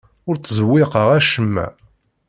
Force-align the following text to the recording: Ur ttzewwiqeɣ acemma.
Ur 0.27 0.35
ttzewwiqeɣ 0.37 1.07
acemma. 1.19 1.65